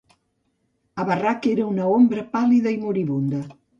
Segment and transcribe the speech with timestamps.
[1.03, 3.43] Abarrach era una ombra pàl·lida i moribunda.